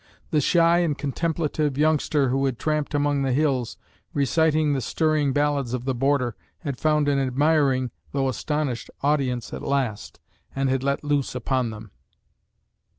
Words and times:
The 0.31 0.41
shy 0.41 0.79
and 0.79 0.97
contemplative 0.97 1.77
youngster 1.77 2.29
who 2.29 2.45
had 2.47 2.57
tramped 2.57 2.95
among 2.95 3.21
the 3.21 3.33
hills, 3.33 3.77
reciting 4.15 4.73
the 4.73 4.81
stirring 4.81 5.31
ballads 5.31 5.75
of 5.75 5.85
the 5.85 5.93
border, 5.93 6.35
had 6.61 6.79
found 6.79 7.07
an 7.07 7.19
admiring 7.19 7.91
tho 8.11 8.27
astonished 8.27 8.89
audience 9.01 9.53
at 9.53 9.61
last, 9.61 10.19
and 10.55 10.71
had 10.71 10.81
let 10.81 11.03
loose 11.03 11.35
upon 11.35 11.69
them. 11.69 11.91